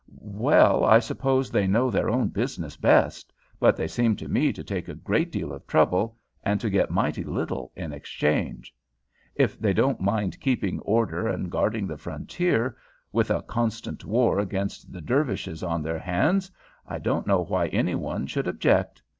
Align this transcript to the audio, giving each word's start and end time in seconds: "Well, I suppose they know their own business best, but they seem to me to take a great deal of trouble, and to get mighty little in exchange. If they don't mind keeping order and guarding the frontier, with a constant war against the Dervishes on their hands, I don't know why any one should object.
"Well, 0.19 0.83
I 0.83 0.97
suppose 0.97 1.51
they 1.51 1.67
know 1.67 1.91
their 1.91 2.09
own 2.09 2.29
business 2.29 2.75
best, 2.75 3.31
but 3.59 3.77
they 3.77 3.87
seem 3.87 4.15
to 4.15 4.27
me 4.27 4.51
to 4.51 4.63
take 4.63 4.87
a 4.87 4.95
great 4.95 5.31
deal 5.31 5.53
of 5.53 5.67
trouble, 5.67 6.17
and 6.43 6.59
to 6.59 6.71
get 6.71 6.89
mighty 6.89 7.23
little 7.23 7.71
in 7.75 7.93
exchange. 7.93 8.73
If 9.35 9.59
they 9.59 9.73
don't 9.73 10.01
mind 10.01 10.39
keeping 10.39 10.79
order 10.79 11.27
and 11.27 11.51
guarding 11.51 11.85
the 11.85 11.97
frontier, 11.99 12.75
with 13.11 13.29
a 13.29 13.43
constant 13.43 14.03
war 14.03 14.39
against 14.39 14.91
the 14.91 15.01
Dervishes 15.01 15.61
on 15.61 15.83
their 15.83 15.99
hands, 15.99 16.49
I 16.87 16.97
don't 16.97 17.27
know 17.27 17.43
why 17.43 17.67
any 17.67 17.93
one 17.93 18.25
should 18.25 18.47
object. 18.47 19.03